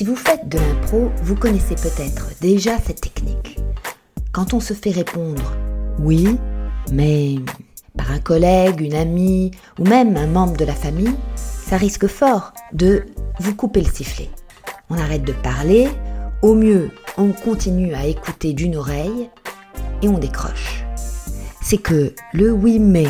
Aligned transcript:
Si 0.00 0.06
vous 0.06 0.16
faites 0.16 0.48
de 0.48 0.56
l'impro, 0.56 1.10
vous 1.22 1.36
connaissez 1.36 1.74
peut-être 1.74 2.28
déjà 2.40 2.78
cette 2.78 3.02
technique. 3.02 3.58
Quand 4.32 4.54
on 4.54 4.58
se 4.60 4.72
fait 4.72 4.92
répondre 4.92 5.52
oui, 5.98 6.38
mais 6.90 7.34
par 7.98 8.10
un 8.10 8.18
collègue, 8.18 8.80
une 8.80 8.94
amie 8.94 9.50
ou 9.78 9.84
même 9.84 10.16
un 10.16 10.26
membre 10.26 10.56
de 10.56 10.64
la 10.64 10.74
famille, 10.74 11.14
ça 11.34 11.76
risque 11.76 12.06
fort 12.06 12.54
de 12.72 13.04
vous 13.40 13.54
couper 13.54 13.82
le 13.82 13.90
sifflet. 13.90 14.30
On 14.88 14.96
arrête 14.96 15.22
de 15.22 15.34
parler, 15.34 15.90
au 16.40 16.54
mieux 16.54 16.92
on 17.18 17.32
continue 17.32 17.92
à 17.92 18.06
écouter 18.06 18.54
d'une 18.54 18.76
oreille 18.76 19.28
et 20.00 20.08
on 20.08 20.16
décroche. 20.16 20.82
C'est 21.60 21.76
que 21.76 22.14
le 22.32 22.50
oui 22.52 22.78
mais 22.78 23.08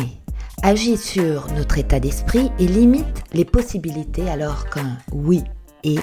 agit 0.61 0.97
sur 0.97 1.47
notre 1.53 1.77
état 1.77 2.01
d'esprit 2.01 2.51
et 2.59 2.67
limite 2.67 3.23
les 3.31 3.45
possibilités 3.45 4.29
alors 4.29 4.69
qu'un 4.69 4.97
oui 5.13 5.41
et 5.85 5.95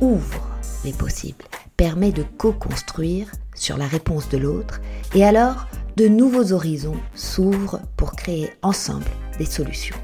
ouvre 0.00 0.48
les 0.84 0.92
possibles, 0.92 1.44
permet 1.76 2.12
de 2.12 2.22
co-construire 2.22 3.30
sur 3.54 3.76
la 3.76 3.86
réponse 3.86 4.28
de 4.28 4.38
l'autre 4.38 4.80
et 5.14 5.24
alors 5.24 5.66
de 5.96 6.08
nouveaux 6.08 6.52
horizons 6.52 7.00
s'ouvrent 7.14 7.80
pour 7.96 8.12
créer 8.12 8.50
ensemble 8.62 9.06
des 9.38 9.46
solutions. 9.46 9.96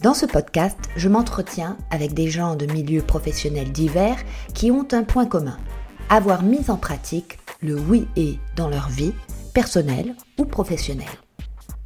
Dans 0.00 0.14
ce 0.14 0.26
podcast, 0.26 0.78
je 0.96 1.08
m'entretiens 1.08 1.76
avec 1.90 2.12
des 2.12 2.28
gens 2.28 2.56
de 2.56 2.66
milieux 2.66 3.02
professionnels 3.02 3.70
divers 3.70 4.16
qui 4.52 4.70
ont 4.70 4.88
un 4.92 5.04
point 5.04 5.26
commun, 5.26 5.58
avoir 6.08 6.42
mis 6.42 6.70
en 6.70 6.76
pratique 6.76 7.38
le 7.60 7.78
oui 7.78 8.08
et 8.16 8.38
dans 8.56 8.68
leur 8.68 8.88
vie, 8.88 9.12
personnelle 9.54 10.16
ou 10.38 10.44
professionnelle. 10.44 11.06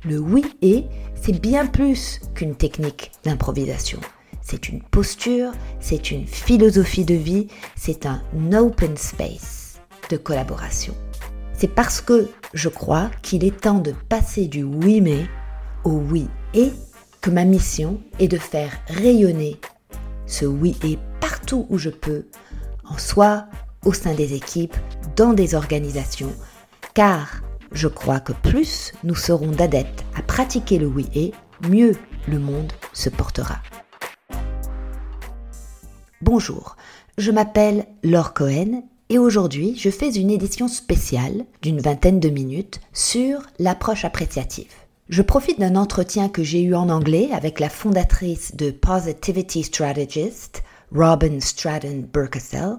Le 0.04 0.18
oui 0.18 0.44
et, 0.62 0.84
c'est 1.20 1.38
bien 1.40 1.66
plus 1.66 2.20
qu'une 2.34 2.54
technique 2.54 3.10
d'improvisation. 3.24 4.00
C'est 4.48 4.68
une 4.68 4.80
posture, 4.80 5.50
c'est 5.80 6.12
une 6.12 6.24
philosophie 6.24 7.04
de 7.04 7.16
vie, 7.16 7.48
c'est 7.74 8.06
un 8.06 8.22
open 8.52 8.96
space 8.96 9.80
de 10.08 10.16
collaboration. 10.16 10.94
C'est 11.52 11.74
parce 11.74 12.00
que 12.00 12.28
je 12.54 12.68
crois 12.68 13.10
qu'il 13.22 13.44
est 13.44 13.60
temps 13.62 13.80
de 13.80 13.90
passer 14.08 14.46
du 14.46 14.62
oui 14.62 15.00
mais 15.00 15.26
au 15.82 15.94
oui 15.94 16.28
et 16.54 16.70
que 17.20 17.30
ma 17.30 17.44
mission 17.44 18.00
est 18.20 18.28
de 18.28 18.38
faire 18.38 18.70
rayonner 18.86 19.60
ce 20.26 20.44
oui 20.44 20.76
et 20.84 20.96
partout 21.18 21.66
où 21.68 21.76
je 21.76 21.90
peux, 21.90 22.26
en 22.84 22.98
soi, 22.98 23.46
au 23.84 23.92
sein 23.92 24.14
des 24.14 24.34
équipes, 24.34 24.76
dans 25.16 25.32
des 25.32 25.56
organisations, 25.56 26.32
car 26.94 27.42
je 27.72 27.88
crois 27.88 28.20
que 28.20 28.32
plus 28.32 28.92
nous 29.02 29.16
serons 29.16 29.50
d'adeptes 29.50 30.04
à 30.14 30.22
pratiquer 30.22 30.78
le 30.78 30.86
oui 30.86 31.08
et, 31.16 31.32
mieux 31.68 31.96
le 32.28 32.38
monde 32.38 32.72
se 32.92 33.08
portera. 33.08 33.56
Bonjour, 36.26 36.74
je 37.18 37.30
m'appelle 37.30 37.86
Laure 38.02 38.34
Cohen 38.34 38.82
et 39.10 39.16
aujourd'hui 39.16 39.76
je 39.78 39.90
fais 39.90 40.10
une 40.10 40.32
édition 40.32 40.66
spéciale 40.66 41.44
d'une 41.62 41.78
vingtaine 41.78 42.18
de 42.18 42.30
minutes 42.30 42.80
sur 42.92 43.42
l'approche 43.60 44.04
appréciative. 44.04 44.72
Je 45.08 45.22
profite 45.22 45.60
d'un 45.60 45.76
entretien 45.76 46.28
que 46.28 46.42
j'ai 46.42 46.62
eu 46.62 46.74
en 46.74 46.88
anglais 46.88 47.28
avec 47.32 47.60
la 47.60 47.68
fondatrice 47.68 48.56
de 48.56 48.72
Positivity 48.72 49.62
Strategist, 49.62 50.64
Robin 50.92 51.38
Stratton 51.38 52.02
Burkesell, 52.12 52.78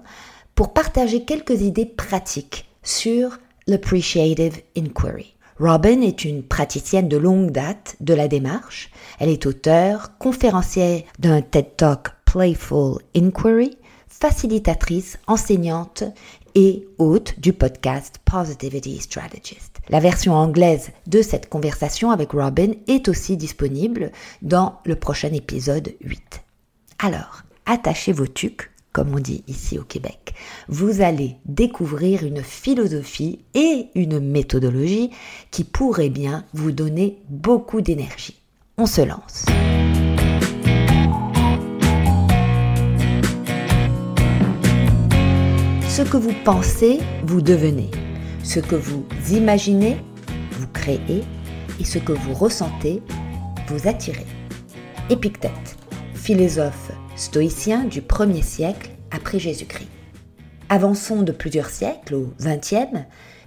pour 0.54 0.74
partager 0.74 1.24
quelques 1.24 1.62
idées 1.62 1.86
pratiques 1.86 2.68
sur 2.82 3.38
l'appreciative 3.66 4.60
inquiry. 4.76 5.36
Robin 5.58 6.02
est 6.02 6.26
une 6.26 6.42
praticienne 6.42 7.08
de 7.08 7.16
longue 7.16 7.50
date 7.50 7.96
de 8.00 8.12
la 8.12 8.28
démarche. 8.28 8.90
Elle 9.18 9.30
est 9.30 9.46
auteure, 9.46 10.18
conférencière 10.18 11.02
d'un 11.18 11.40
TED 11.40 11.76
Talk 11.78 12.17
Playful 12.30 12.98
Inquiry, 13.16 13.78
facilitatrice, 14.06 15.18
enseignante 15.26 16.04
et 16.54 16.86
hôte 16.98 17.40
du 17.40 17.54
podcast 17.54 18.16
Positivity 18.26 18.98
Strategist. 18.98 19.78
La 19.88 19.98
version 19.98 20.34
anglaise 20.34 20.90
de 21.06 21.22
cette 21.22 21.48
conversation 21.48 22.10
avec 22.10 22.32
Robin 22.32 22.72
est 22.86 23.08
aussi 23.08 23.38
disponible 23.38 24.12
dans 24.42 24.78
le 24.84 24.94
prochain 24.96 25.32
épisode 25.32 25.94
8. 26.02 26.42
Alors, 26.98 27.44
attachez 27.64 28.12
vos 28.12 28.26
tucs, 28.26 28.72
comme 28.92 29.14
on 29.14 29.20
dit 29.20 29.42
ici 29.46 29.78
au 29.78 29.84
Québec. 29.84 30.34
Vous 30.68 31.00
allez 31.00 31.36
découvrir 31.46 32.24
une 32.24 32.42
philosophie 32.42 33.38
et 33.54 33.88
une 33.94 34.20
méthodologie 34.20 35.12
qui 35.50 35.64
pourraient 35.64 36.10
bien 36.10 36.44
vous 36.52 36.72
donner 36.72 37.22
beaucoup 37.30 37.80
d'énergie. 37.80 38.38
On 38.76 38.84
se 38.84 39.00
lance. 39.00 39.46
Ce 45.98 46.04
que 46.04 46.16
vous 46.16 46.34
pensez, 46.44 47.00
vous 47.24 47.42
devenez. 47.42 47.90
Ce 48.44 48.60
que 48.60 48.76
vous 48.76 49.04
imaginez, 49.32 49.96
vous 50.52 50.68
créez. 50.68 51.24
Et 51.80 51.84
ce 51.84 51.98
que 51.98 52.12
vous 52.12 52.34
ressentez, 52.34 53.02
vous 53.66 53.88
attirez. 53.88 54.24
Épictète, 55.10 55.76
philosophe 56.14 56.92
stoïcien 57.16 57.82
du 57.82 58.00
1er 58.00 58.44
siècle 58.44 58.90
après 59.10 59.40
Jésus-Christ. 59.40 59.88
Avançons 60.68 61.22
de 61.22 61.32
plusieurs 61.32 61.68
siècles 61.68 62.14
au 62.14 62.32
20e, 62.40 63.04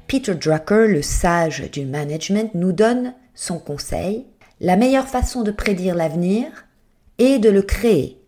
Peter 0.07 0.35
Drucker, 0.35 0.87
le 0.89 1.01
sage 1.01 1.71
du 1.71 1.85
management, 1.85 2.53
nous 2.53 2.73
donne 2.73 3.13
son 3.33 3.59
conseil. 3.59 4.25
La 4.59 4.75
meilleure 4.75 5.07
façon 5.07 5.43
de 5.43 5.51
prédire 5.51 5.95
l'avenir 5.95 6.47
est 7.17 7.39
de 7.39 7.49
le 7.49 7.61
créer. 7.61 8.21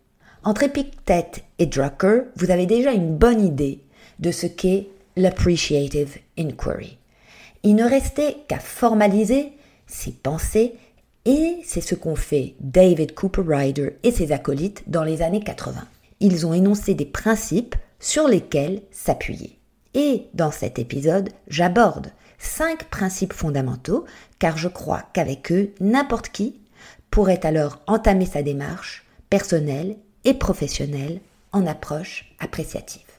Entre 0.45 0.63
Epictète 0.63 1.44
et 1.59 1.66
Drucker, 1.66 2.22
vous 2.38 2.51
avez 2.51 2.67
déjà 2.67 2.94
une 2.94 3.17
bonne 3.17 3.45
idée 3.45 3.84
de 4.23 4.31
ce 4.31 4.47
qu'est 4.47 4.88
l'appreciative 5.17 6.17
inquiry. 6.39 6.97
Il 7.61 7.75
ne 7.75 7.84
restait 7.84 8.38
qu'à 8.47 8.57
formaliser 8.57 9.51
ses 9.85 10.11
pensées 10.11 10.73
et 11.25 11.57
c'est 11.66 11.81
ce 11.81 11.94
qu'ont 11.94 12.16
fait 12.16 12.56
David 12.59 13.13
Cooper 13.13 13.44
Ryder 13.45 13.89
et 14.01 14.11
ses 14.11 14.31
acolytes 14.31 14.84
dans 14.88 15.03
les 15.03 15.22
années 15.22 15.44
80. 15.44 15.88
Ils 16.22 16.47
ont 16.47 16.53
énoncé 16.53 16.95
des 16.95 17.06
principes 17.06 17.75
sur 18.00 18.28
lesquels 18.28 18.81
s'appuyer. 18.91 19.59
Et 19.94 20.28
dans 20.34 20.51
cet 20.51 20.79
épisode, 20.79 21.29
j'aborde 21.47 22.11
cinq 22.40 22.85
principes 22.85 23.34
fondamentaux 23.34 24.05
car 24.40 24.57
je 24.57 24.69
crois 24.69 25.03
qu'avec 25.13 25.51
eux, 25.51 25.73
n'importe 25.79 26.29
qui 26.29 26.59
pourrait 27.11 27.45
alors 27.45 27.81
entamer 27.88 28.25
sa 28.25 28.41
démarche 28.41 29.05
personnelle 29.29 29.97
et 30.23 30.34
professionnelle 30.34 31.19
en 31.51 31.67
approche 31.67 32.34
appréciative. 32.40 33.12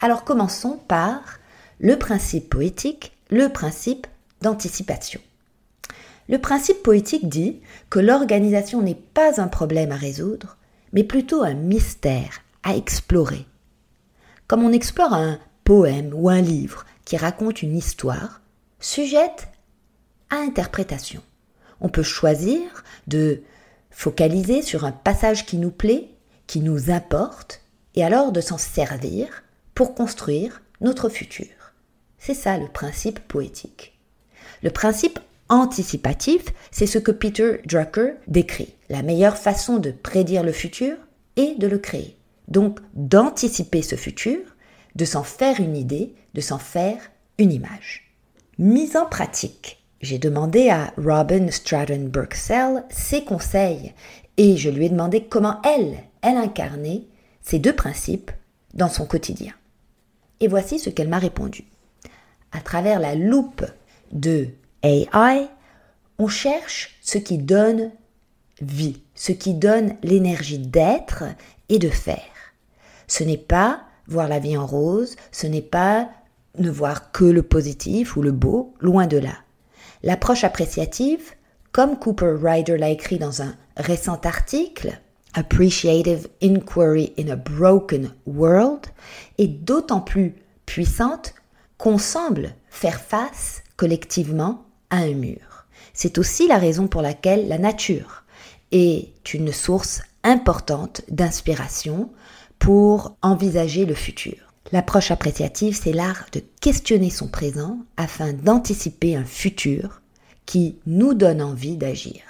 Alors 0.00 0.24
commençons 0.24 0.78
par 0.88 1.38
le 1.78 1.98
principe 1.98 2.50
poétique, 2.50 3.16
le 3.30 3.48
principe 3.48 4.06
d'anticipation. 4.42 5.20
Le 6.28 6.38
principe 6.38 6.82
poétique 6.82 7.28
dit 7.28 7.60
que 7.88 7.98
l'organisation 7.98 8.82
n'est 8.82 8.94
pas 8.94 9.40
un 9.40 9.48
problème 9.48 9.92
à 9.92 9.96
résoudre, 9.96 10.56
mais 10.92 11.04
plutôt 11.04 11.42
un 11.42 11.54
mystère 11.54 12.40
à 12.62 12.76
explorer. 12.76 13.46
Comme 14.48 14.64
on 14.64 14.72
explore 14.72 15.12
un 15.12 15.38
poème 15.64 16.12
ou 16.14 16.28
un 16.28 16.40
livre 16.40 16.84
qui 17.04 17.16
raconte 17.16 17.62
une 17.62 17.76
histoire, 17.76 18.40
sujette 18.80 19.48
à 20.30 20.36
interprétation. 20.36 21.22
On 21.80 21.88
peut 21.88 22.02
choisir 22.02 22.84
de 23.06 23.42
focaliser 23.90 24.62
sur 24.62 24.84
un 24.84 24.92
passage 24.92 25.46
qui 25.46 25.56
nous 25.56 25.70
plaît, 25.70 26.10
qui 26.46 26.60
nous 26.60 26.90
importe, 26.90 27.62
et 27.94 28.04
alors 28.04 28.32
de 28.32 28.40
s'en 28.40 28.58
servir 28.58 29.42
pour 29.76 29.94
construire 29.94 30.62
notre 30.80 31.10
futur. 31.10 31.46
C'est 32.18 32.34
ça 32.34 32.56
le 32.58 32.66
principe 32.66 33.20
poétique. 33.20 33.96
Le 34.62 34.70
principe 34.70 35.20
anticipatif, 35.50 36.42
c'est 36.72 36.86
ce 36.86 36.98
que 36.98 37.12
Peter 37.12 37.60
Drucker 37.66 38.14
décrit. 38.26 38.74
La 38.88 39.02
meilleure 39.02 39.36
façon 39.36 39.76
de 39.76 39.90
prédire 39.90 40.42
le 40.42 40.52
futur 40.52 40.96
est 41.36 41.58
de 41.58 41.66
le 41.68 41.78
créer. 41.78 42.16
Donc 42.48 42.80
d'anticiper 42.94 43.82
ce 43.82 43.96
futur, 43.96 44.40
de 44.94 45.04
s'en 45.04 45.22
faire 45.22 45.60
une 45.60 45.76
idée, 45.76 46.14
de 46.32 46.40
s'en 46.40 46.58
faire 46.58 46.98
une 47.36 47.52
image. 47.52 48.10
Mise 48.58 48.96
en 48.96 49.04
pratique. 49.04 49.84
J'ai 50.00 50.18
demandé 50.18 50.70
à 50.70 50.94
Robin 50.96 51.50
Stratton 51.50 52.08
Burksell 52.10 52.82
ses 52.88 53.24
conseils 53.24 53.92
et 54.38 54.56
je 54.56 54.70
lui 54.70 54.86
ai 54.86 54.88
demandé 54.88 55.24
comment 55.24 55.60
elle, 55.62 55.98
elle 56.22 56.38
incarnait 56.38 57.02
ces 57.42 57.58
deux 57.58 57.74
principes 57.74 58.30
dans 58.72 58.88
son 58.88 59.04
quotidien. 59.04 59.52
Et 60.40 60.48
voici 60.48 60.78
ce 60.78 60.90
qu'elle 60.90 61.08
m'a 61.08 61.18
répondu. 61.18 61.64
À 62.52 62.60
travers 62.60 63.00
la 63.00 63.14
loupe 63.14 63.64
de 64.12 64.48
AI, 64.82 65.46
on 66.18 66.28
cherche 66.28 66.98
ce 67.02 67.18
qui 67.18 67.38
donne 67.38 67.90
vie, 68.60 69.02
ce 69.14 69.32
qui 69.32 69.54
donne 69.54 69.96
l'énergie 70.02 70.58
d'être 70.58 71.24
et 71.68 71.78
de 71.78 71.88
faire. 71.88 72.20
Ce 73.06 73.24
n'est 73.24 73.36
pas 73.36 73.82
voir 74.08 74.28
la 74.28 74.38
vie 74.38 74.56
en 74.56 74.66
rose, 74.66 75.16
ce 75.32 75.46
n'est 75.46 75.62
pas 75.62 76.08
ne 76.58 76.70
voir 76.70 77.12
que 77.12 77.24
le 77.24 77.42
positif 77.42 78.16
ou 78.16 78.22
le 78.22 78.32
beau, 78.32 78.74
loin 78.80 79.06
de 79.06 79.18
là. 79.18 79.34
L'approche 80.02 80.44
appréciative, 80.44 81.32
comme 81.72 81.98
Cooper 81.98 82.36
Ryder 82.40 82.78
l'a 82.78 82.90
écrit 82.90 83.18
dans 83.18 83.42
un 83.42 83.54
récent 83.76 84.20
article, 84.24 84.98
Appreciative 85.36 86.28
Inquiry 86.42 87.12
in 87.18 87.28
a 87.28 87.36
Broken 87.36 88.10
World, 88.26 88.86
est 89.36 89.48
d'autant 89.48 90.00
plus 90.00 90.34
puissante 90.64 91.34
qu'on 91.76 91.98
semble 91.98 92.54
faire 92.70 93.02
face 93.02 93.62
collectivement 93.76 94.64
à 94.88 94.96
un 94.96 95.12
mur. 95.12 95.66
C'est 95.92 96.16
aussi 96.16 96.48
la 96.48 96.56
raison 96.56 96.88
pour 96.88 97.02
laquelle 97.02 97.48
la 97.48 97.58
nature 97.58 98.24
est 98.72 99.34
une 99.34 99.52
source 99.52 100.00
importante 100.24 101.02
d'inspiration 101.10 102.10
pour 102.58 103.14
envisager 103.20 103.84
le 103.84 103.94
futur. 103.94 104.38
L'approche 104.72 105.10
appréciative, 105.10 105.78
c'est 105.80 105.92
l'art 105.92 106.26
de 106.32 106.42
questionner 106.62 107.10
son 107.10 107.28
présent 107.28 107.78
afin 107.98 108.32
d'anticiper 108.32 109.14
un 109.14 109.24
futur 109.24 110.00
qui 110.46 110.78
nous 110.86 111.12
donne 111.12 111.42
envie 111.42 111.76
d'agir. 111.76 112.22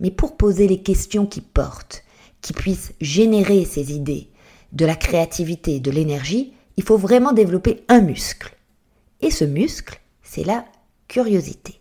Mais 0.00 0.10
pour 0.10 0.38
poser 0.38 0.66
les 0.66 0.80
questions 0.82 1.26
qui 1.26 1.42
portent, 1.42 2.04
qui 2.40 2.52
puissent 2.52 2.92
générer 3.00 3.64
ces 3.64 3.92
idées, 3.92 4.30
de 4.72 4.84
la 4.84 4.96
créativité, 4.96 5.80
de 5.80 5.90
l'énergie, 5.90 6.52
il 6.76 6.84
faut 6.84 6.98
vraiment 6.98 7.32
développer 7.32 7.84
un 7.88 8.00
muscle. 8.00 8.54
Et 9.20 9.30
ce 9.30 9.44
muscle, 9.44 10.00
c'est 10.22 10.44
la 10.44 10.64
curiosité. 11.08 11.80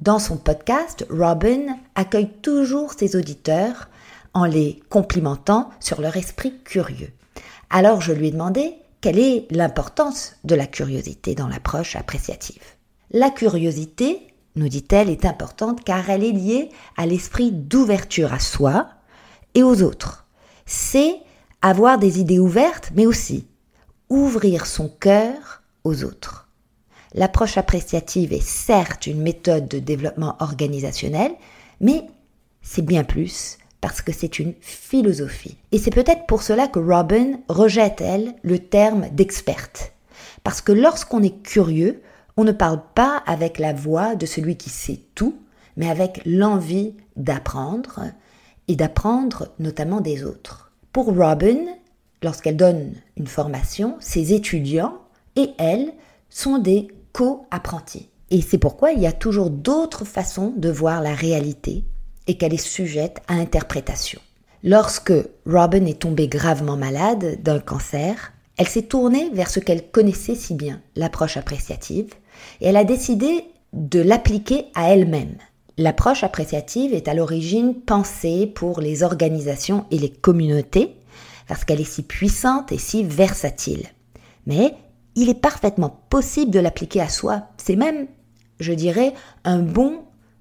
Dans 0.00 0.18
son 0.18 0.36
podcast, 0.36 1.06
Robin 1.10 1.76
accueille 1.94 2.30
toujours 2.42 2.92
ses 2.92 3.16
auditeurs 3.16 3.88
en 4.34 4.44
les 4.44 4.80
complimentant 4.88 5.70
sur 5.80 6.00
leur 6.00 6.16
esprit 6.16 6.54
curieux. 6.64 7.12
Alors 7.70 8.00
je 8.00 8.12
lui 8.12 8.28
ai 8.28 8.30
demandé 8.30 8.74
quelle 9.00 9.18
est 9.18 9.46
l'importance 9.50 10.36
de 10.44 10.54
la 10.54 10.66
curiosité 10.66 11.34
dans 11.34 11.48
l'approche 11.48 11.96
appréciative. 11.96 12.62
La 13.10 13.30
curiosité, 13.30 14.34
nous 14.56 14.68
dit-elle, 14.68 15.10
est 15.10 15.24
importante 15.24 15.84
car 15.84 16.08
elle 16.08 16.24
est 16.24 16.32
liée 16.32 16.70
à 16.96 17.06
l'esprit 17.06 17.52
d'ouverture 17.52 18.32
à 18.32 18.38
soi 18.38 18.88
et 19.54 19.62
aux 19.62 19.82
autres. 19.82 20.26
C'est 20.66 21.16
avoir 21.60 21.98
des 21.98 22.20
idées 22.20 22.38
ouvertes, 22.38 22.90
mais 22.94 23.06
aussi 23.06 23.46
ouvrir 24.08 24.66
son 24.66 24.88
cœur 24.88 25.62
aux 25.84 26.04
autres. 26.04 26.48
L'approche 27.14 27.56
appréciative 27.56 28.32
est 28.32 28.46
certes 28.46 29.06
une 29.06 29.22
méthode 29.22 29.68
de 29.68 29.78
développement 29.78 30.36
organisationnel, 30.40 31.32
mais 31.80 32.04
c'est 32.62 32.84
bien 32.84 33.04
plus 33.04 33.58
parce 33.80 34.00
que 34.00 34.12
c'est 34.12 34.38
une 34.38 34.54
philosophie. 34.60 35.56
Et 35.72 35.78
c'est 35.78 35.90
peut-être 35.90 36.26
pour 36.26 36.42
cela 36.42 36.68
que 36.68 36.78
Robin 36.78 37.40
rejette, 37.48 38.00
elle, 38.00 38.34
le 38.42 38.58
terme 38.58 39.08
d'experte. 39.10 39.92
Parce 40.44 40.60
que 40.60 40.72
lorsqu'on 40.72 41.22
est 41.22 41.42
curieux, 41.42 42.00
on 42.36 42.44
ne 42.44 42.52
parle 42.52 42.80
pas 42.94 43.22
avec 43.26 43.58
la 43.58 43.72
voix 43.72 44.14
de 44.14 44.24
celui 44.24 44.56
qui 44.56 44.70
sait 44.70 45.00
tout, 45.14 45.36
mais 45.76 45.90
avec 45.90 46.22
l'envie 46.24 46.94
d'apprendre, 47.16 48.00
et 48.72 48.76
d'apprendre 48.76 49.48
notamment 49.58 50.00
des 50.00 50.24
autres. 50.24 50.72
Pour 50.92 51.14
Robin, 51.14 51.58
lorsqu'elle 52.22 52.56
donne 52.56 52.94
une 53.18 53.26
formation, 53.26 53.96
ses 54.00 54.32
étudiants 54.32 54.98
et 55.36 55.50
elle 55.58 55.92
sont 56.30 56.56
des 56.56 56.88
co-apprentis. 57.12 58.08
Et 58.30 58.40
c'est 58.40 58.56
pourquoi 58.56 58.92
il 58.92 59.00
y 59.00 59.06
a 59.06 59.12
toujours 59.12 59.50
d'autres 59.50 60.06
façons 60.06 60.54
de 60.56 60.70
voir 60.70 61.02
la 61.02 61.14
réalité 61.14 61.84
et 62.26 62.38
qu'elle 62.38 62.54
est 62.54 62.56
sujette 62.56 63.20
à 63.28 63.34
interprétation. 63.34 64.22
Lorsque 64.64 65.12
Robin 65.44 65.84
est 65.84 66.00
tombée 66.00 66.28
gravement 66.28 66.78
malade 66.78 67.42
d'un 67.42 67.60
cancer, 67.60 68.32
elle 68.56 68.68
s'est 68.68 68.82
tournée 68.82 69.28
vers 69.34 69.50
ce 69.50 69.60
qu'elle 69.60 69.90
connaissait 69.90 70.34
si 70.34 70.54
bien, 70.54 70.80
l'approche 70.96 71.36
appréciative, 71.36 72.14
et 72.62 72.68
elle 72.68 72.76
a 72.76 72.84
décidé 72.84 73.44
de 73.74 74.00
l'appliquer 74.00 74.66
à 74.74 74.94
elle-même. 74.94 75.36
L'approche 75.78 76.22
appréciative 76.22 76.92
est 76.92 77.08
à 77.08 77.14
l'origine 77.14 77.74
pensée 77.74 78.46
pour 78.46 78.80
les 78.80 79.02
organisations 79.02 79.86
et 79.90 79.98
les 79.98 80.10
communautés, 80.10 80.96
parce 81.48 81.64
qu'elle 81.64 81.80
est 81.80 81.84
si 81.84 82.02
puissante 82.02 82.72
et 82.72 82.78
si 82.78 83.02
versatile. 83.04 83.86
Mais 84.46 84.74
il 85.14 85.28
est 85.28 85.40
parfaitement 85.40 86.00
possible 86.10 86.50
de 86.50 86.60
l'appliquer 86.60 87.00
à 87.00 87.08
soi. 87.08 87.48
C'est 87.56 87.76
même, 87.76 88.06
je 88.60 88.72
dirais, 88.72 89.14
un 89.44 89.60
bon 89.60 90.00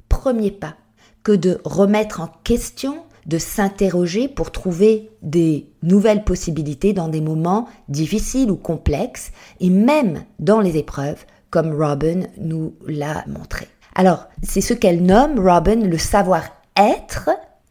premier 0.10 0.51
pas 0.51 0.75
que 1.24 1.31
de 1.31 1.60
remettre 1.63 2.19
en 2.19 2.30
question, 2.44 3.04
de 3.25 3.38
s'interroger 3.38 4.27
pour 4.27 4.51
trouver 4.51 5.12
des 5.22 5.68
nouvelles 5.84 6.24
possibilités 6.24 6.94
dans 6.94 7.07
des 7.07 7.22
moments 7.22 7.68
difficiles 7.89 8.51
ou 8.51 8.56
complexes, 8.56 9.31
et 9.60 9.69
même 9.69 10.24
dans 10.39 10.60
les 10.60 10.77
épreuves, 10.77 11.25
comme 11.51 11.74
Robin 11.74 12.27
nous 12.38 12.74
l'a 12.88 13.24
montré. 13.27 13.68
Alors, 13.96 14.28
c'est 14.42 14.62
ce 14.62 14.74
qu'elle 14.74 15.04
nomme, 15.04 15.40
Robin, 15.40 15.76
le 15.76 15.98
savoir-être 15.98 17.30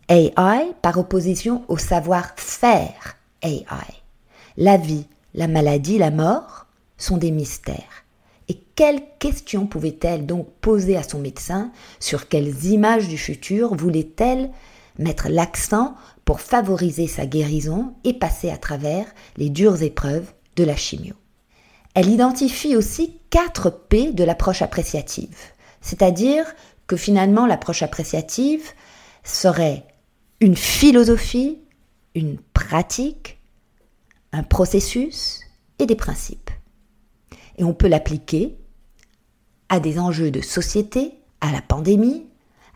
AI 0.08 0.72
par 0.82 0.98
opposition 0.98 1.64
au 1.68 1.78
savoir-faire 1.78 3.16
AI. 3.42 3.64
La 4.56 4.76
vie, 4.76 5.06
la 5.34 5.48
maladie, 5.48 5.98
la 5.98 6.10
mort 6.10 6.66
sont 6.98 7.16
des 7.16 7.30
mystères. 7.30 8.04
Et 8.48 8.58
quelles 8.74 9.02
questions 9.18 9.66
pouvait-elle 9.66 10.26
donc 10.26 10.48
poser 10.60 10.96
à 10.96 11.02
son 11.02 11.20
médecin? 11.20 11.70
Sur 12.00 12.28
quelles 12.28 12.66
images 12.66 13.08
du 13.08 13.16
futur 13.16 13.74
voulait-elle 13.74 14.50
mettre 14.98 15.28
l'accent 15.28 15.94
pour 16.24 16.40
favoriser 16.40 17.06
sa 17.06 17.26
guérison 17.26 17.94
et 18.04 18.12
passer 18.12 18.50
à 18.50 18.56
travers 18.56 19.06
les 19.36 19.48
dures 19.48 19.82
épreuves 19.82 20.32
de 20.56 20.64
la 20.64 20.76
chimio? 20.76 21.14
Elle 21.94 22.08
identifie 22.08 22.76
aussi 22.76 23.20
quatre 23.30 23.70
P 23.70 24.12
de 24.12 24.24
l'approche 24.24 24.62
appréciative, 24.62 25.36
c'est-à-dire 25.80 26.44
que 26.86 26.96
finalement 26.96 27.46
l'approche 27.46 27.82
appréciative 27.82 28.72
serait 29.24 29.84
une 30.40 30.56
philosophie, 30.56 31.58
une 32.14 32.38
pratique, 32.38 33.40
un 34.32 34.42
processus 34.42 35.40
et 35.78 35.86
des 35.86 35.96
principes 35.96 36.50
et 37.60 37.64
on 37.64 37.74
peut 37.74 37.88
l'appliquer 37.88 38.56
à 39.68 39.80
des 39.80 39.98
enjeux 39.98 40.30
de 40.30 40.40
société, 40.40 41.12
à 41.42 41.52
la 41.52 41.60
pandémie, 41.60 42.26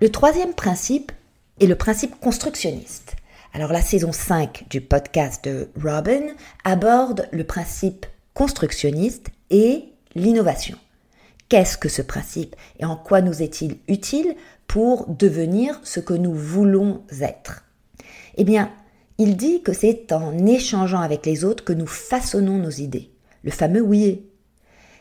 Le 0.05 0.11
troisième 0.11 0.53
principe 0.53 1.11
est 1.59 1.65
le 1.65 1.73
principe 1.73 2.19
constructionniste. 2.19 3.15
Alors 3.53 3.73
la 3.73 3.81
saison 3.81 4.11
5 4.11 4.65
du 4.69 4.79
podcast 4.79 5.43
de 5.45 5.69
Robin 5.83 6.27
aborde 6.63 7.27
le 7.31 7.43
principe 7.43 8.05
constructionniste 8.35 9.29
et 9.49 9.85
l'innovation. 10.13 10.77
Qu'est-ce 11.49 11.79
que 11.79 11.89
ce 11.89 12.03
principe 12.03 12.55
et 12.79 12.85
en 12.85 12.97
quoi 12.97 13.21
nous 13.21 13.41
est-il 13.41 13.79
utile 13.87 14.35
pour 14.67 15.07
devenir 15.07 15.79
ce 15.81 15.99
que 15.99 16.13
nous 16.13 16.35
voulons 16.35 17.01
être? 17.19 17.63
Eh 18.37 18.43
bien, 18.43 18.71
il 19.17 19.35
dit 19.35 19.63
que 19.63 19.73
c'est 19.73 20.11
en 20.11 20.45
échangeant 20.45 21.01
avec 21.01 21.25
les 21.25 21.43
autres 21.43 21.63
que 21.63 21.73
nous 21.73 21.87
façonnons 21.87 22.59
nos 22.59 22.69
idées, 22.69 23.09
le 23.43 23.49
fameux 23.49 23.81
oui. 23.81 24.21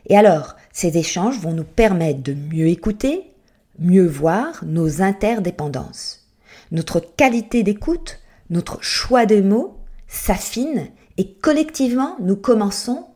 Et 0.07 0.17
alors, 0.17 0.57
ces 0.73 0.97
échanges 0.97 1.41
vont 1.41 1.53
nous 1.53 1.63
permettre 1.63 2.23
de 2.23 2.33
mieux 2.33 2.69
écouter, 2.69 3.34
mieux 3.79 4.07
voir 4.07 4.65
nos 4.65 5.03
interdépendances. 5.03 6.29
Notre 6.71 7.01
qualité 7.01 7.63
d'écoute 7.63 8.21
notre 8.51 8.83
choix 8.83 9.27
des 9.27 9.43
mots, 9.43 9.81
s'affine 10.07 10.89
et 11.17 11.35
collectivement 11.35 12.17
nous 12.21 12.37
commençons 12.37 13.07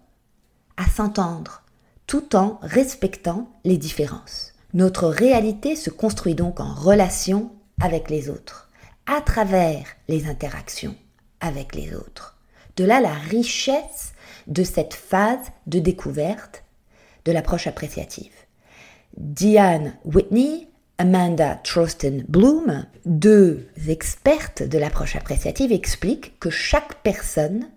à 0.76 0.88
s'entendre 0.88 1.62
tout 2.06 2.34
en 2.34 2.58
respectant 2.62 3.50
les 3.64 3.76
différences. 3.76 4.54
Notre 4.74 5.08
réalité 5.08 5.76
se 5.76 5.90
construit 5.90 6.34
donc 6.34 6.60
en 6.60 6.74
relation 6.74 7.52
avec 7.80 8.10
les 8.10 8.28
autres, 8.28 8.70
à 9.06 9.20
travers 9.20 9.86
les 10.08 10.26
interactions 10.26 10.96
avec 11.40 11.74
les 11.74 11.94
autres. 11.94 12.36
De 12.76 12.84
là 12.84 13.00
la 13.00 13.12
richesse 13.12 14.12
de 14.46 14.64
cette 14.64 14.94
phase 14.94 15.46
de 15.66 15.78
découverte 15.78 16.64
de 17.24 17.32
l'approche 17.32 17.66
appréciative. 17.66 18.32
Diane 19.18 19.94
Whitney, 20.04 20.68
Amanda 20.96 21.56
Trosten 21.64 22.24
Bloom, 22.28 22.86
deux 23.04 23.66
expertes 23.88 24.62
de 24.62 24.78
l'approche 24.78 25.16
appréciative, 25.16 25.72
expliquent 25.72 26.38
que 26.38 26.50
chaque 26.50 27.02
personne 27.02 27.68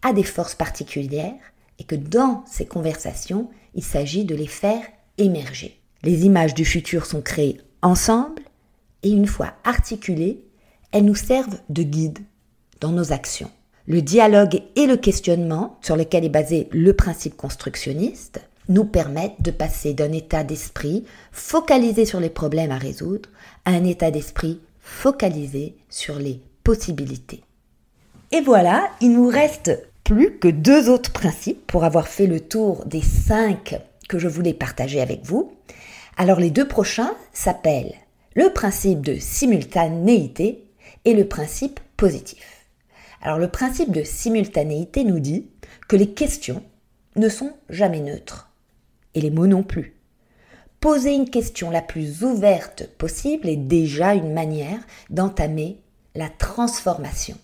a 0.00 0.14
des 0.14 0.22
forces 0.22 0.54
particulières 0.54 1.34
et 1.78 1.84
que 1.84 1.94
dans 1.94 2.42
ces 2.46 2.64
conversations, 2.64 3.50
il 3.74 3.84
s'agit 3.84 4.24
de 4.24 4.34
les 4.34 4.46
faire 4.46 4.80
émerger. 5.18 5.78
Les 6.04 6.24
images 6.24 6.54
du 6.54 6.64
futur 6.64 7.04
sont 7.04 7.20
créées 7.20 7.60
ensemble 7.82 8.42
et 9.02 9.10
une 9.10 9.26
fois 9.26 9.52
articulées, 9.64 10.42
elles 10.92 11.04
nous 11.04 11.14
servent 11.14 11.60
de 11.68 11.82
guide 11.82 12.20
dans 12.80 12.92
nos 12.92 13.12
actions. 13.12 13.50
Le 13.86 14.00
dialogue 14.00 14.62
et 14.74 14.86
le 14.86 14.96
questionnement, 14.96 15.78
sur 15.82 15.96
lequel 15.96 16.24
est 16.24 16.30
basé 16.30 16.68
le 16.72 16.94
principe 16.94 17.36
constructionniste, 17.36 18.40
nous 18.68 18.84
permettent 18.84 19.42
de 19.42 19.50
passer 19.50 19.94
d'un 19.94 20.12
état 20.12 20.44
d'esprit 20.44 21.04
focalisé 21.32 22.04
sur 22.04 22.20
les 22.20 22.30
problèmes 22.30 22.70
à 22.70 22.78
résoudre 22.78 23.28
à 23.64 23.70
un 23.70 23.84
état 23.84 24.10
d'esprit 24.10 24.60
focalisé 24.80 25.76
sur 25.88 26.18
les 26.18 26.40
possibilités. 26.64 27.42
Et 28.30 28.40
voilà, 28.40 28.90
il 29.00 29.12
nous 29.12 29.28
reste 29.28 29.88
plus 30.04 30.38
que 30.38 30.48
deux 30.48 30.88
autres 30.88 31.12
principes 31.12 31.66
pour 31.66 31.84
avoir 31.84 32.08
fait 32.08 32.26
le 32.26 32.40
tour 32.40 32.84
des 32.86 33.02
cinq 33.02 33.78
que 34.08 34.18
je 34.18 34.28
voulais 34.28 34.54
partager 34.54 35.00
avec 35.00 35.24
vous. 35.24 35.52
Alors 36.16 36.40
les 36.40 36.50
deux 36.50 36.68
prochains 36.68 37.14
s'appellent 37.32 37.94
le 38.34 38.50
principe 38.52 39.00
de 39.00 39.16
simultanéité 39.18 40.64
et 41.04 41.14
le 41.14 41.26
principe 41.26 41.80
positif. 41.96 42.66
Alors 43.22 43.38
le 43.38 43.48
principe 43.48 43.90
de 43.90 44.02
simultanéité 44.02 45.04
nous 45.04 45.20
dit 45.20 45.48
que 45.88 45.96
les 45.96 46.10
questions 46.10 46.62
ne 47.16 47.28
sont 47.28 47.52
jamais 47.68 48.00
neutres 48.00 48.47
et 49.14 49.20
les 49.20 49.30
mots 49.30 49.46
non 49.46 49.62
plus. 49.62 49.94
Poser 50.80 51.14
une 51.14 51.28
question 51.28 51.70
la 51.70 51.82
plus 51.82 52.22
ouverte 52.22 52.88
possible 52.98 53.48
est 53.48 53.56
déjà 53.56 54.14
une 54.14 54.32
manière 54.32 54.80
d'entamer 55.10 55.80
la 56.14 56.28
transformation. 56.28 57.36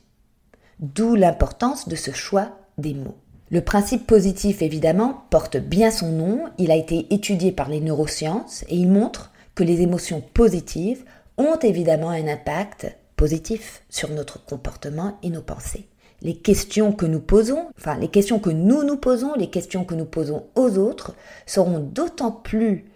D'où 0.78 1.14
l'importance 1.14 1.88
de 1.88 1.96
ce 1.96 2.12
choix 2.12 2.58
des 2.78 2.94
mots. 2.94 3.16
Le 3.50 3.60
principe 3.60 4.06
positif, 4.06 4.62
évidemment, 4.62 5.24
porte 5.30 5.56
bien 5.56 5.90
son 5.90 6.12
nom, 6.12 6.44
il 6.58 6.70
a 6.70 6.76
été 6.76 7.12
étudié 7.12 7.52
par 7.52 7.68
les 7.68 7.80
neurosciences 7.80 8.64
et 8.68 8.76
il 8.76 8.88
montre 8.88 9.32
que 9.54 9.64
les 9.64 9.80
émotions 9.80 10.20
positives 10.20 11.04
ont 11.36 11.58
évidemment 11.58 12.10
un 12.10 12.26
impact 12.26 12.96
positif 13.16 13.82
sur 13.90 14.10
notre 14.10 14.44
comportement 14.44 15.18
et 15.22 15.30
nos 15.30 15.42
pensées. 15.42 15.88
Les 16.24 16.36
questions 16.36 16.92
que 16.92 17.06
nous 17.06 17.20
posons, 17.20 17.68
enfin 17.78 17.96
les 17.98 18.08
questions 18.08 18.40
que 18.40 18.50
nous 18.50 18.82
nous 18.82 18.96
posons, 18.96 19.34
les 19.34 19.50
questions 19.50 19.84
que 19.84 19.94
nous 19.94 20.06
posons 20.06 20.46
aux 20.54 20.78
autres 20.78 21.14
seront 21.46 21.78
d'autant 21.78 22.32
plus 22.32 22.86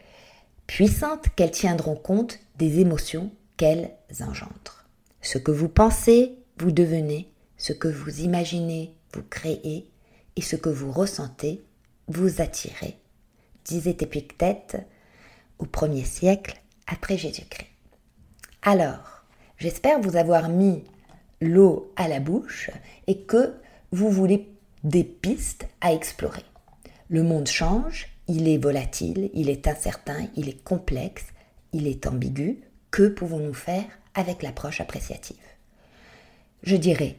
puissantes 0.66 1.26
qu'elles 1.37 1.50
tiendront 1.50 1.94
compte 1.94 2.38
des 2.56 2.80
émotions 2.80 3.30
qu'elles 3.56 3.90
engendrent. 4.20 4.87
Ce 5.20 5.37
que 5.37 5.50
vous 5.50 5.68
pensez, 5.68 6.38
vous 6.58 6.73
devenez, 6.73 7.30
ce 7.58 7.73
que 7.73 7.88
vous 7.88 8.20
imaginez, 8.20 8.94
vous 9.12 9.23
créez, 9.23 9.90
et 10.37 10.40
ce 10.40 10.56
que 10.56 10.70
vous 10.70 10.92
ressentez, 10.92 11.64
vous 12.06 12.40
attirez, 12.40 12.97
disait 13.64 13.97
Épictète 14.00 14.78
au 15.58 15.66
premier 15.66 16.04
siècle 16.04 16.61
après 16.87 17.18
Jésus-Christ. 17.18 17.68
Alors, 18.62 19.25
j'espère 19.58 20.00
vous 20.00 20.16
avoir 20.16 20.49
mis 20.49 20.85
l'eau 21.40 21.92
à 21.97 22.09
la 22.09 22.21
bouche 22.21 22.71
et 23.07 23.23
que 23.23 23.54
vous 23.92 24.11
voulez 24.11 24.49
des 24.85 25.04
pistes 25.04 25.66
à 25.80 25.92
explorer. 25.92 26.45
Le 27.09 27.23
monde 27.23 27.49
change, 27.49 28.09
il 28.28 28.49
est 28.49 28.59
volatile, 28.59 29.30
il 29.33 29.49
est 29.49 29.66
incertain, 29.66 30.26
il 30.37 30.49
est 30.49 30.62
complexe, 30.62 31.26
il 31.73 31.87
est 31.87 32.07
ambigu. 32.07 32.61
Que 32.90 33.09
pouvons-nous 33.09 33.54
faire 33.54 33.85
avec 34.14 34.42
l'approche 34.42 34.80
appréciative? 34.80 35.37
Je 36.62 36.76
dirais, 36.76 37.16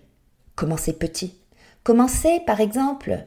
commencez 0.56 0.94
petit. 0.94 1.36
Commencez 1.84 2.42
par 2.46 2.60
exemple 2.60 3.26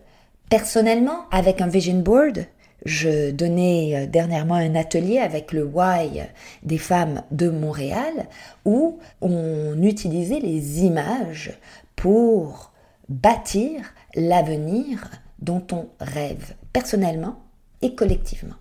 personnellement 0.51 1.29
avec 1.31 1.61
un 1.61 1.69
vision 1.69 1.99
board 2.01 2.47
je 2.85 3.31
donnais 3.31 3.95
euh, 3.95 4.07
dernièrement 4.07 4.55
un 4.55 4.75
atelier 4.75 5.19
avec 5.19 5.53
le 5.53 5.65
Why 5.65 6.23
des 6.63 6.79
femmes 6.79 7.23
de 7.31 7.49
Montréal 7.49 8.29
où 8.65 8.99
on 9.21 9.81
utilisait 9.83 10.41
les 10.41 10.81
images 10.85 11.53
pour 11.97 12.73
bâtir 13.09 13.95
l'avenir 14.15 15.11
dont 15.39 15.65
on 15.73 15.89
rêve 16.01 16.55
personnellement 16.73 17.41
et 17.83 17.95
collectivement. 17.95 18.55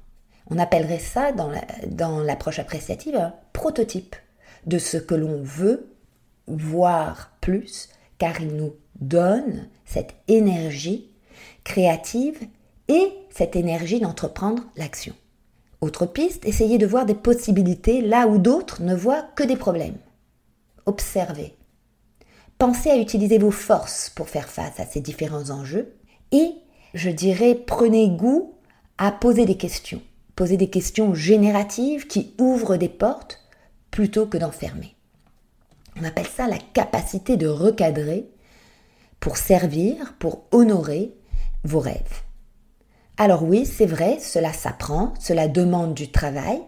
On 0.49 0.59
appellerait 0.59 0.99
ça 0.99 1.31
dans 1.31 2.19
l'approche 2.19 2.59
appréciative 2.59 3.15
un 3.15 3.33
prototype 3.53 4.15
de 4.65 4.77
ce 4.77 4.97
que 4.97 5.15
l'on 5.15 5.41
veut 5.41 5.93
voir 6.47 7.31
plus 7.39 7.89
car 8.17 8.41
il 8.41 8.55
nous 8.55 8.75
donne 8.99 9.67
cette 9.85 10.13
énergie 10.27 11.09
créative 11.63 12.39
et 12.87 13.11
cette 13.33 13.55
énergie 13.55 13.99
d'entreprendre 13.99 14.63
l'action. 14.75 15.13
Autre 15.81 16.05
piste, 16.05 16.45
essayez 16.45 16.77
de 16.77 16.85
voir 16.85 17.05
des 17.05 17.15
possibilités 17.15 18.01
là 18.01 18.27
où 18.27 18.37
d'autres 18.37 18.83
ne 18.83 18.95
voient 18.95 19.25
que 19.35 19.43
des 19.43 19.55
problèmes. 19.55 19.97
Observez. 20.85 21.55
Pensez 22.57 22.91
à 22.91 22.97
utiliser 22.97 23.39
vos 23.39 23.51
forces 23.51 24.11
pour 24.11 24.29
faire 24.29 24.47
face 24.47 24.79
à 24.79 24.85
ces 24.85 25.01
différents 25.01 25.49
enjeux 25.49 25.95
et, 26.31 26.51
je 26.93 27.09
dirais, 27.09 27.55
prenez 27.55 28.09
goût 28.09 28.53
à 28.99 29.11
poser 29.11 29.45
des 29.45 29.57
questions. 29.57 30.01
Poser 30.35 30.57
des 30.57 30.69
questions 30.69 31.15
génératives 31.15 32.05
qui 32.05 32.35
ouvrent 32.37 32.77
des 32.77 32.89
portes 32.89 33.39
plutôt 33.89 34.27
que 34.27 34.37
d'enfermer. 34.37 34.95
On 35.99 36.03
appelle 36.03 36.27
ça 36.27 36.47
la 36.47 36.59
capacité 36.73 37.37
de 37.37 37.47
recadrer 37.47 38.29
pour 39.19 39.37
servir, 39.37 40.13
pour 40.19 40.43
honorer 40.51 41.15
vos 41.63 41.79
rêves. 41.79 42.21
Alors 43.17 43.43
oui, 43.43 43.65
c'est 43.65 43.85
vrai, 43.85 44.19
cela 44.19 44.53
s'apprend, 44.53 45.13
cela 45.19 45.47
demande 45.47 45.93
du 45.93 46.09
travail, 46.11 46.61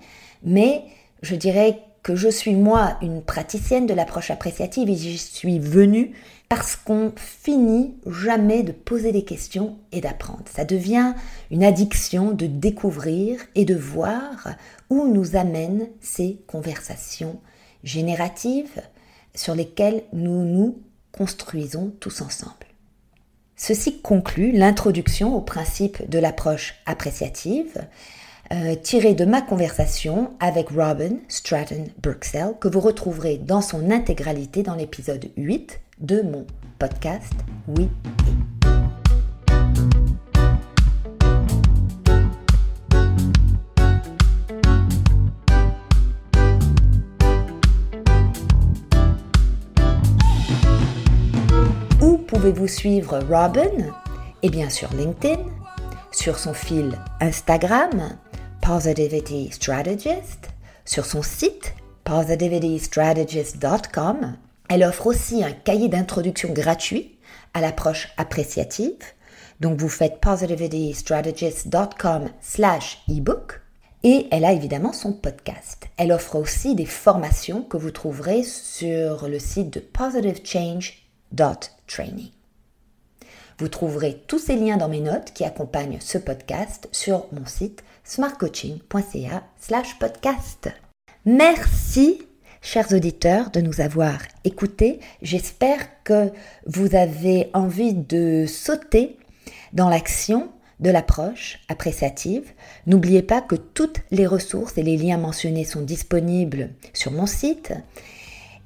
mais 0.43 0.83
je 1.21 1.35
dirais 1.35 1.79
que 2.03 2.15
je 2.15 2.27
suis 2.27 2.53
moi 2.53 2.97
une 3.01 3.21
praticienne 3.21 3.87
de 3.87 3.93
l'approche 3.93 4.29
appréciative 4.29 4.89
et 4.89 4.95
j'y 4.95 5.17
suis 5.17 5.57
venue 5.57 6.11
parce 6.49 6.75
qu'on 6.75 7.13
finit 7.15 7.95
jamais 8.05 8.61
de 8.61 8.73
poser 8.73 9.11
des 9.11 9.23
questions 9.23 9.77
et 9.91 10.01
d'apprendre. 10.01 10.43
Ça 10.53 10.65
devient 10.65 11.13
une 11.49 11.63
addiction 11.63 12.31
de 12.31 12.45
découvrir 12.45 13.39
et 13.55 13.63
de 13.63 13.73
voir 13.73 14.49
où 14.89 15.07
nous 15.07 15.37
amènent 15.37 15.87
ces 16.01 16.43
conversations 16.45 17.39
génératives 17.83 18.81
sur 19.33 19.55
lesquelles 19.55 20.03
nous 20.11 20.43
nous 20.43 20.79
construisons 21.13 21.93
tous 21.99 22.21
ensemble. 22.21 22.72
Ceci 23.65 24.01
conclut 24.01 24.51
l'introduction 24.51 25.37
au 25.37 25.39
principe 25.39 26.09
de 26.09 26.19
l'approche 26.19 26.75
appréciative, 26.85 27.87
euh, 28.51 28.75
tirée 28.75 29.13
de 29.13 29.23
ma 29.23 29.41
conversation 29.41 30.33
avec 30.41 30.67
Robin 30.67 31.19
Stratton 31.29 31.85
Burksell, 32.01 32.55
que 32.59 32.67
vous 32.67 32.81
retrouverez 32.81 33.37
dans 33.37 33.61
son 33.61 33.89
intégralité 33.89 34.63
dans 34.63 34.75
l'épisode 34.75 35.31
8 35.37 35.79
de 36.01 36.23
mon 36.23 36.45
podcast 36.77 37.31
Oui 37.69 37.87
pouvez-vous 52.63 52.67
suivre 52.67 53.19
Robin 53.29 53.93
Eh 54.41 54.49
bien 54.49 54.69
sur 54.69 54.93
LinkedIn, 54.93 55.43
sur 56.11 56.39
son 56.39 56.53
fil 56.53 56.97
Instagram, 57.19 58.17
Positivity 58.61 59.49
Strategist, 59.51 60.47
sur 60.85 61.05
son 61.05 61.23
site 61.23 61.73
positivitystrategist.com. 62.05 64.37
Elle 64.69 64.85
offre 64.85 65.07
aussi 65.07 65.43
un 65.43 65.51
cahier 65.51 65.89
d'introduction 65.89 66.53
gratuit 66.53 67.17
à 67.53 67.59
l'approche 67.59 68.07
appréciative. 68.15 68.95
Donc 69.59 69.77
vous 69.79 69.89
faites 69.89 70.21
positivitystrategist.com 70.21 72.29
slash 72.39 73.03
ebook. 73.09 73.59
Et 74.03 74.27
elle 74.31 74.45
a 74.45 74.53
évidemment 74.53 74.93
son 74.93 75.11
podcast. 75.11 75.89
Elle 75.97 76.13
offre 76.13 76.37
aussi 76.37 76.75
des 76.75 76.85
formations 76.85 77.61
que 77.61 77.75
vous 77.77 77.91
trouverez 77.91 78.43
sur 78.43 79.27
le 79.27 79.39
site 79.39 79.73
de 79.73 79.81
Positive 79.81 80.39
Change 80.45 81.03
training. 81.87 82.42
Vous 83.63 83.69
trouverez 83.69 84.21
tous 84.27 84.39
ces 84.39 84.57
liens 84.57 84.75
dans 84.75 84.89
mes 84.89 84.99
notes 84.99 85.31
qui 85.33 85.45
accompagnent 85.45 85.99
ce 86.01 86.17
podcast 86.17 86.89
sur 86.91 87.27
mon 87.31 87.45
site 87.45 87.81
smartcoaching.ca 88.03 89.41
slash 89.57 89.97
podcast. 89.99 90.69
Merci 91.23 92.23
chers 92.61 92.91
auditeurs, 92.91 93.51
de 93.51 93.61
nous 93.61 93.79
avoir 93.79 94.17
écoutés. 94.43 94.99
J'espère 95.21 95.79
que 96.03 96.33
vous 96.65 96.93
avez 96.93 97.51
envie 97.53 97.93
de 97.93 98.43
sauter 98.49 99.17
dans 99.71 99.87
l'action 99.87 100.49
de 100.81 100.89
l'approche 100.89 101.61
appréciative. 101.69 102.51
N'oubliez 102.85 103.21
pas 103.21 103.39
que 103.39 103.55
toutes 103.55 104.01
les 104.11 104.27
ressources 104.27 104.77
et 104.77 104.83
les 104.83 104.97
liens 104.97 105.19
mentionnés 105.19 105.63
sont 105.63 105.83
disponibles 105.83 106.71
sur 106.91 107.13
mon 107.13 107.27
site. 107.27 107.71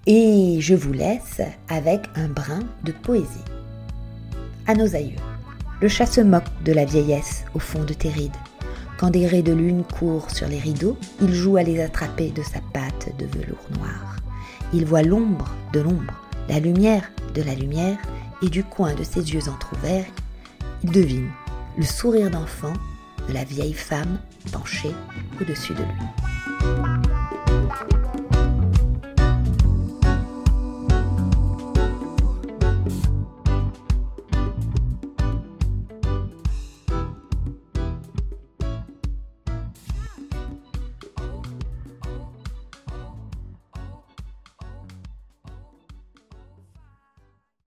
Et 0.08 0.58
je 0.60 0.74
vous 0.74 0.94
laisse 0.94 1.42
avec 1.70 2.01
un 2.16 2.30
brin 2.30 2.62
de 2.84 2.94
poésie. 2.94 3.44
À 4.68 4.76
nos 4.76 4.96
aïeux. 4.96 5.16
Le 5.82 5.88
chat 5.88 6.06
se 6.06 6.22
moque 6.22 6.44
de 6.66 6.74
la 6.74 6.84
vieillesse 6.84 7.46
au 7.54 7.60
fond 7.60 7.84
de 7.84 7.94
tes 7.94 8.10
rides. 8.10 8.36
Quand 8.98 9.12
des 9.12 9.26
raies 9.26 9.42
de 9.42 9.54
lune 9.54 9.84
courent 9.84 10.30
sur 10.30 10.48
les 10.48 10.60
rideaux, 10.60 10.98
il 11.22 11.34
joue 11.34 11.56
à 11.56 11.64
les 11.64 11.82
attraper 11.82 12.32
de 12.32 12.44
sa 12.44 12.60
patte 12.74 13.16
de 13.18 13.26
velours 13.26 13.70
noir. 13.78 14.18
Il 14.74 14.86
voit 14.86 15.04
l'ombre 15.04 15.56
de 15.72 15.80
l'ombre, 15.80 16.14
la 16.50 16.60
lumière 16.60 17.10
de 17.34 17.42
la 17.42 17.56
lumière, 17.56 17.98
et 18.42 18.50
du 18.50 18.64
coin 18.64 18.94
de 18.94 19.04
ses 19.04 19.34
yeux 19.34 19.50
entr'ouverts, 19.50 20.06
il 20.84 20.92
devine 20.92 21.30
le 21.78 21.84
sourire 21.84 22.30
d'enfant 22.30 22.74
de 23.28 23.34
la 23.34 23.44
vieille 23.44 23.74
femme 23.74 24.20
penchée 24.52 24.94
au-dessus 25.42 25.74
de 25.74 25.84
lui. 25.84 26.27